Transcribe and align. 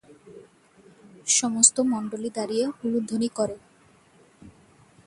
সমস্ত 1.31 1.75
মণ্ডলী 1.91 2.29
দাঁড়িয়ে 2.29 2.65
উলুধ্বনি 2.83 3.29
করে। 3.35 3.57